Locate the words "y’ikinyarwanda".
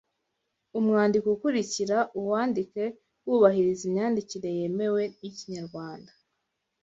5.21-6.11